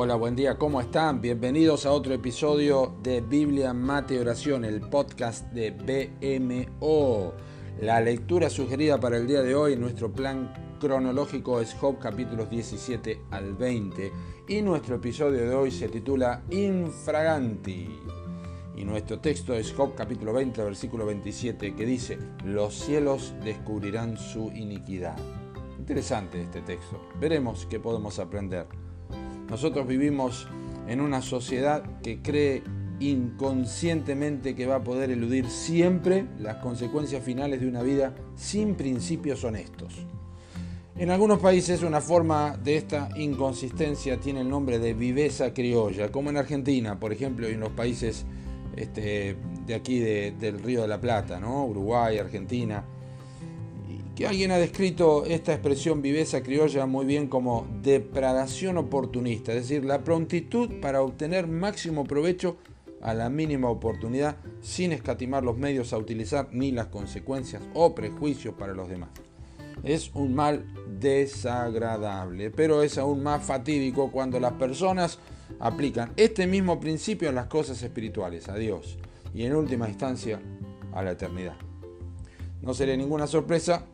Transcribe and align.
Hola, 0.00 0.14
buen 0.14 0.36
día, 0.36 0.56
¿cómo 0.56 0.80
están? 0.80 1.20
Bienvenidos 1.20 1.84
a 1.84 1.90
otro 1.90 2.14
episodio 2.14 2.94
de 3.02 3.20
Biblia, 3.20 3.72
Mate 3.72 4.20
Oración, 4.20 4.64
el 4.64 4.80
podcast 4.80 5.50
de 5.50 5.72
BMO. 5.72 7.32
La 7.80 8.00
lectura 8.00 8.48
sugerida 8.48 9.00
para 9.00 9.16
el 9.16 9.26
día 9.26 9.42
de 9.42 9.56
hoy 9.56 9.74
nuestro 9.74 10.12
plan 10.12 10.76
cronológico 10.78 11.60
es 11.60 11.74
Job 11.74 11.98
capítulos 11.98 12.48
17 12.48 13.22
al 13.32 13.56
20 13.56 14.12
y 14.46 14.62
nuestro 14.62 14.94
episodio 14.94 15.40
de 15.40 15.52
hoy 15.52 15.72
se 15.72 15.88
titula 15.88 16.44
Infraganti. 16.48 17.88
Y 18.76 18.84
nuestro 18.84 19.18
texto 19.18 19.52
es 19.52 19.72
Job 19.72 19.96
capítulo 19.96 20.32
20, 20.32 20.62
versículo 20.62 21.06
27, 21.06 21.74
que 21.74 21.84
dice, 21.84 22.18
los 22.44 22.72
cielos 22.72 23.34
descubrirán 23.42 24.16
su 24.16 24.52
iniquidad. 24.52 25.18
Interesante 25.76 26.40
este 26.40 26.60
texto. 26.60 27.00
Veremos 27.18 27.66
qué 27.68 27.80
podemos 27.80 28.20
aprender. 28.20 28.87
Nosotros 29.50 29.86
vivimos 29.86 30.46
en 30.88 31.00
una 31.00 31.22
sociedad 31.22 31.82
que 32.02 32.20
cree 32.20 32.62
inconscientemente 33.00 34.54
que 34.54 34.66
va 34.66 34.76
a 34.76 34.84
poder 34.84 35.10
eludir 35.10 35.48
siempre 35.48 36.26
las 36.38 36.56
consecuencias 36.56 37.22
finales 37.22 37.60
de 37.60 37.68
una 37.68 37.82
vida 37.82 38.14
sin 38.34 38.74
principios 38.74 39.44
honestos. 39.44 39.94
En 40.96 41.10
algunos 41.10 41.38
países 41.38 41.82
una 41.82 42.00
forma 42.00 42.56
de 42.56 42.76
esta 42.76 43.08
inconsistencia 43.16 44.18
tiene 44.18 44.40
el 44.40 44.48
nombre 44.48 44.80
de 44.80 44.94
viveza 44.94 45.54
criolla, 45.54 46.10
como 46.10 46.30
en 46.30 46.36
Argentina, 46.36 46.98
por 46.98 47.12
ejemplo, 47.12 47.48
y 47.48 47.52
en 47.52 47.60
los 47.60 47.70
países 47.70 48.26
este, 48.74 49.36
de 49.64 49.74
aquí 49.74 50.00
del 50.00 50.58
Río 50.58 50.82
de 50.82 50.88
la 50.88 51.00
Plata, 51.00 51.38
¿no? 51.38 51.64
Uruguay, 51.66 52.18
Argentina 52.18 52.84
que 54.18 54.26
alguien 54.26 54.50
ha 54.50 54.58
descrito 54.58 55.24
esta 55.26 55.52
expresión 55.52 56.02
viveza 56.02 56.42
criolla 56.42 56.86
muy 56.86 57.06
bien 57.06 57.28
como 57.28 57.68
depradación 57.84 58.76
oportunista, 58.76 59.52
es 59.52 59.68
decir, 59.68 59.84
la 59.84 60.02
prontitud 60.02 60.80
para 60.80 61.02
obtener 61.02 61.46
máximo 61.46 62.02
provecho 62.02 62.56
a 63.00 63.14
la 63.14 63.30
mínima 63.30 63.70
oportunidad 63.70 64.34
sin 64.60 64.90
escatimar 64.90 65.44
los 65.44 65.56
medios 65.56 65.92
a 65.92 65.98
utilizar 65.98 66.48
ni 66.50 66.72
las 66.72 66.88
consecuencias 66.88 67.62
o 67.74 67.94
prejuicios 67.94 68.56
para 68.56 68.74
los 68.74 68.88
demás. 68.88 69.10
Es 69.84 70.10
un 70.14 70.34
mal 70.34 70.66
desagradable, 70.98 72.50
pero 72.50 72.82
es 72.82 72.98
aún 72.98 73.22
más 73.22 73.46
fatídico 73.46 74.10
cuando 74.10 74.40
las 74.40 74.54
personas 74.54 75.20
aplican 75.60 76.10
este 76.16 76.48
mismo 76.48 76.80
principio 76.80 77.28
en 77.28 77.36
las 77.36 77.46
cosas 77.46 77.80
espirituales, 77.84 78.48
a 78.48 78.56
Dios, 78.56 78.98
y 79.32 79.44
en 79.44 79.54
última 79.54 79.88
instancia 79.88 80.40
a 80.92 81.04
la 81.04 81.12
eternidad. 81.12 81.54
No 82.60 82.74
sería 82.74 82.96
ninguna 82.96 83.28
sorpresa 83.28 83.86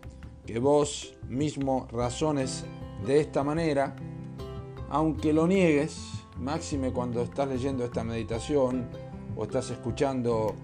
que 0.47 0.59
vos 0.59 1.15
mismo 1.29 1.89
razones 1.91 2.65
de 3.07 3.21
esta 3.21 3.43
manera, 3.43 3.97
aunque 4.91 5.33
lo 5.33 5.47
niegues, 5.47 5.99
máxime 6.39 6.93
cuando 6.93 7.23
estás 7.23 7.49
leyendo 7.49 7.85
esta 7.85 8.05
meditación 8.05 8.89
o 9.37 9.45
estás 9.45 9.71
escuchando 9.71 10.55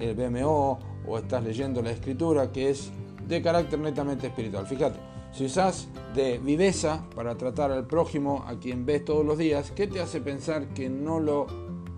el 0.00 0.14
BMO 0.14 0.78
o 1.06 1.18
estás 1.18 1.42
leyendo 1.42 1.82
la 1.82 1.90
escritura 1.90 2.52
que 2.52 2.70
es 2.70 2.90
de 3.26 3.42
carácter 3.42 3.78
netamente 3.78 4.26
espiritual. 4.28 4.66
Fíjate, 4.66 4.98
si 5.32 5.44
usas 5.44 5.88
de 6.14 6.38
viveza 6.38 7.04
para 7.14 7.36
tratar 7.36 7.70
al 7.70 7.86
prójimo 7.86 8.44
a 8.46 8.58
quien 8.58 8.86
ves 8.86 9.04
todos 9.04 9.24
los 9.24 9.38
días, 9.38 9.70
¿qué 9.72 9.86
te 9.86 10.00
hace 10.00 10.20
pensar 10.20 10.68
que 10.68 10.88
no 10.88 11.20
lo 11.20 11.46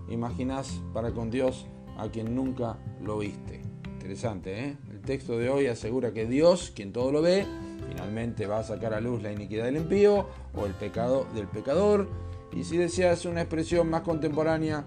imaginas 0.09 0.81
para 0.93 1.11
con 1.11 1.29
Dios 1.29 1.65
a 1.97 2.09
quien 2.09 2.35
nunca 2.35 2.77
lo 3.01 3.19
viste? 3.19 3.61
Interesante, 3.85 4.67
¿eh? 4.67 4.77
Texto 5.01 5.37
de 5.37 5.49
hoy 5.49 5.67
asegura 5.67 6.13
que 6.13 6.25
Dios, 6.25 6.71
quien 6.75 6.93
todo 6.93 7.11
lo 7.11 7.21
ve, 7.21 7.45
finalmente 7.87 8.45
va 8.45 8.59
a 8.59 8.63
sacar 8.63 8.93
a 8.93 9.01
luz 9.01 9.21
la 9.21 9.31
iniquidad 9.31 9.65
del 9.65 9.77
impío 9.77 10.27
o 10.55 10.65
el 10.65 10.73
pecado 10.73 11.27
del 11.33 11.47
pecador. 11.47 12.07
Y 12.53 12.63
si 12.63 12.77
deseas 12.77 13.25
una 13.25 13.41
expresión 13.41 13.89
más 13.89 14.01
contemporánea, 14.01 14.85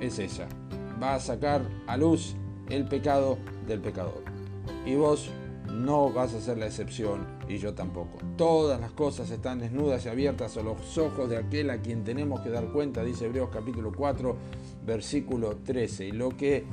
es 0.00 0.18
esa. 0.18 0.46
Va 1.02 1.14
a 1.14 1.20
sacar 1.20 1.62
a 1.86 1.96
luz 1.96 2.36
el 2.68 2.84
pecado 2.84 3.38
del 3.66 3.80
pecador. 3.80 4.22
Y 4.84 4.94
vos 4.94 5.30
no 5.72 6.12
vas 6.12 6.34
a 6.34 6.40
ser 6.40 6.58
la 6.58 6.66
excepción 6.66 7.26
y 7.48 7.58
yo 7.58 7.74
tampoco. 7.74 8.18
Todas 8.36 8.80
las 8.80 8.92
cosas 8.92 9.30
están 9.30 9.58
desnudas 9.58 10.04
y 10.04 10.08
abiertas 10.08 10.56
a 10.56 10.62
los 10.62 10.98
ojos 10.98 11.28
de 11.28 11.36
aquel 11.36 11.70
a 11.70 11.80
quien 11.80 12.04
tenemos 12.04 12.40
que 12.40 12.50
dar 12.50 12.66
cuenta, 12.68 13.02
dice 13.02 13.26
Hebreos 13.26 13.50
capítulo 13.52 13.92
4, 13.94 14.36
versículo 14.86 15.56
13. 15.64 16.06
Y 16.06 16.12
lo 16.12 16.30
que 16.30 16.64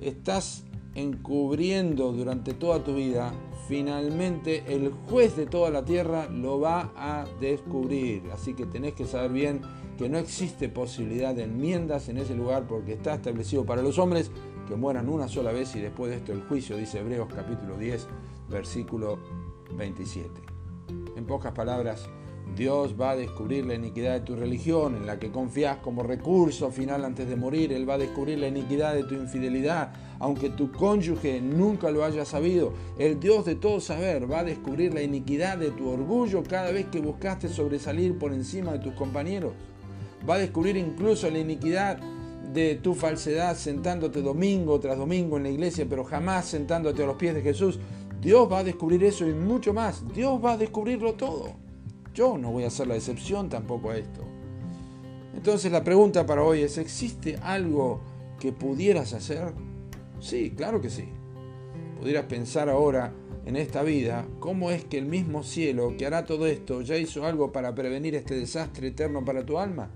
estás 0.00 0.64
encubriendo 0.94 2.12
durante 2.12 2.54
toda 2.54 2.82
tu 2.82 2.94
vida, 2.94 3.32
finalmente 3.68 4.64
el 4.66 4.90
juez 5.08 5.36
de 5.36 5.46
toda 5.46 5.70
la 5.70 5.84
tierra 5.84 6.28
lo 6.28 6.60
va 6.60 6.92
a 6.96 7.24
descubrir. 7.40 8.24
Así 8.32 8.54
que 8.54 8.66
tenés 8.66 8.94
que 8.94 9.04
saber 9.04 9.30
bien 9.30 9.60
que 9.96 10.08
no 10.08 10.18
existe 10.18 10.68
posibilidad 10.68 11.34
de 11.34 11.44
enmiendas 11.44 12.08
en 12.08 12.18
ese 12.18 12.34
lugar 12.34 12.66
porque 12.66 12.94
está 12.94 13.14
establecido 13.14 13.64
para 13.64 13.82
los 13.82 13.98
hombres 13.98 14.30
que 14.66 14.76
mueran 14.76 15.08
una 15.08 15.28
sola 15.28 15.52
vez 15.52 15.74
y 15.76 15.80
después 15.80 16.10
de 16.10 16.18
esto 16.18 16.32
el 16.32 16.42
juicio, 16.42 16.76
dice 16.76 17.00
Hebreos 17.00 17.28
capítulo 17.34 17.76
10, 17.76 18.06
versículo 18.48 19.18
27. 19.76 20.28
En 21.16 21.26
pocas 21.26 21.52
palabras, 21.52 22.08
Dios 22.56 22.94
va 23.00 23.12
a 23.12 23.16
descubrir 23.16 23.64
la 23.64 23.74
iniquidad 23.74 24.14
de 24.14 24.20
tu 24.20 24.36
religión, 24.36 24.96
en 24.96 25.06
la 25.06 25.18
que 25.18 25.30
confías 25.30 25.78
como 25.78 26.02
recurso 26.02 26.70
final 26.70 27.04
antes 27.04 27.28
de 27.28 27.36
morir. 27.36 27.72
Él 27.72 27.88
va 27.88 27.94
a 27.94 27.98
descubrir 27.98 28.38
la 28.38 28.48
iniquidad 28.48 28.94
de 28.94 29.04
tu 29.04 29.14
infidelidad, 29.14 29.92
aunque 30.18 30.50
tu 30.50 30.70
cónyuge 30.70 31.40
nunca 31.40 31.90
lo 31.90 32.04
haya 32.04 32.24
sabido. 32.24 32.72
El 32.98 33.18
Dios 33.20 33.44
de 33.44 33.54
todo 33.54 33.80
saber 33.80 34.30
va 34.30 34.40
a 34.40 34.44
descubrir 34.44 34.92
la 34.92 35.02
iniquidad 35.02 35.58
de 35.58 35.70
tu 35.70 35.88
orgullo 35.88 36.42
cada 36.42 36.70
vez 36.70 36.86
que 36.86 37.00
buscaste 37.00 37.48
sobresalir 37.48 38.18
por 38.18 38.32
encima 38.32 38.72
de 38.72 38.80
tus 38.80 38.94
compañeros. 38.94 39.52
Va 40.28 40.34
a 40.34 40.38
descubrir 40.38 40.76
incluso 40.76 41.30
la 41.30 41.38
iniquidad 41.38 41.98
de 42.52 42.74
tu 42.74 42.94
falsedad 42.94 43.56
sentándote 43.56 44.22
domingo 44.22 44.80
tras 44.80 44.98
domingo 44.98 45.36
en 45.36 45.44
la 45.44 45.50
iglesia, 45.50 45.86
pero 45.88 46.04
jamás 46.04 46.46
sentándote 46.46 47.02
a 47.02 47.06
los 47.06 47.16
pies 47.16 47.34
de 47.34 47.42
Jesús. 47.42 47.78
Dios 48.20 48.50
va 48.50 48.58
a 48.58 48.64
descubrir 48.64 49.02
eso 49.04 49.26
y 49.26 49.32
mucho 49.32 49.72
más. 49.72 50.04
Dios 50.12 50.44
va 50.44 50.52
a 50.52 50.56
descubrirlo 50.58 51.14
todo. 51.14 51.69
Yo 52.14 52.36
no 52.38 52.50
voy 52.50 52.64
a 52.64 52.68
hacer 52.68 52.86
la 52.86 52.96
excepción 52.96 53.48
tampoco 53.48 53.90
a 53.90 53.96
esto. 53.96 54.22
Entonces 55.34 55.70
la 55.70 55.84
pregunta 55.84 56.26
para 56.26 56.42
hoy 56.42 56.62
es, 56.62 56.76
¿existe 56.78 57.36
algo 57.42 58.00
que 58.38 58.52
pudieras 58.52 59.12
hacer? 59.12 59.52
Sí, 60.18 60.50
claro 60.56 60.80
que 60.80 60.90
sí. 60.90 61.08
Pudieras 61.98 62.24
pensar 62.26 62.68
ahora 62.68 63.12
en 63.46 63.56
esta 63.56 63.82
vida 63.82 64.26
cómo 64.38 64.70
es 64.70 64.84
que 64.84 64.98
el 64.98 65.06
mismo 65.06 65.42
cielo 65.42 65.94
que 65.96 66.06
hará 66.06 66.26
todo 66.26 66.46
esto 66.46 66.82
ya 66.82 66.96
hizo 66.96 67.24
algo 67.24 67.52
para 67.52 67.74
prevenir 67.74 68.14
este 68.14 68.34
desastre 68.34 68.88
eterno 68.88 69.24
para 69.24 69.44
tu 69.46 69.58
alma. 69.58 69.90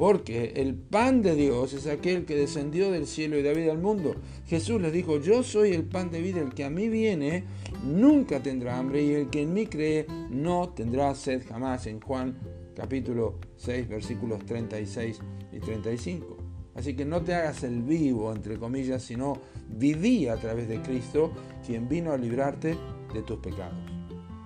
Porque 0.00 0.54
el 0.56 0.76
pan 0.76 1.20
de 1.20 1.34
Dios 1.34 1.74
es 1.74 1.86
aquel 1.86 2.24
que 2.24 2.34
descendió 2.34 2.90
del 2.90 3.06
cielo 3.06 3.38
y 3.38 3.42
da 3.42 3.52
vida 3.52 3.70
al 3.70 3.80
mundo. 3.80 4.14
Jesús 4.46 4.80
les 4.80 4.94
dijo, 4.94 5.20
yo 5.20 5.42
soy 5.42 5.74
el 5.74 5.84
pan 5.84 6.10
de 6.10 6.22
vida, 6.22 6.40
el 6.40 6.54
que 6.54 6.64
a 6.64 6.70
mí 6.70 6.88
viene 6.88 7.44
nunca 7.84 8.42
tendrá 8.42 8.78
hambre 8.78 9.02
y 9.02 9.12
el 9.12 9.28
que 9.28 9.42
en 9.42 9.52
mí 9.52 9.66
cree 9.66 10.06
no 10.30 10.70
tendrá 10.70 11.14
sed 11.14 11.42
jamás. 11.46 11.86
En 11.86 12.00
Juan 12.00 12.38
capítulo 12.74 13.40
6 13.56 13.90
versículos 13.90 14.42
36 14.46 15.20
y 15.52 15.60
35. 15.60 16.38
Así 16.76 16.96
que 16.96 17.04
no 17.04 17.20
te 17.20 17.34
hagas 17.34 17.62
el 17.62 17.82
vivo, 17.82 18.32
entre 18.32 18.58
comillas, 18.58 19.02
sino 19.02 19.34
viví 19.68 20.28
a 20.28 20.36
través 20.36 20.66
de 20.66 20.80
Cristo, 20.80 21.30
quien 21.66 21.90
vino 21.90 22.12
a 22.12 22.16
librarte 22.16 22.74
de 23.12 23.20
tus 23.20 23.38
pecados. 23.40 23.76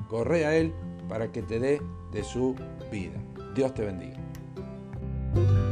Corre 0.08 0.46
a 0.46 0.56
Él 0.56 0.72
para 1.08 1.30
que 1.30 1.42
te 1.42 1.60
dé 1.60 1.80
de 2.12 2.24
su 2.24 2.56
vida. 2.90 3.22
Dios 3.54 3.72
te 3.72 3.84
bendiga. 3.84 4.23
thank 5.34 5.48
you. 5.50 5.63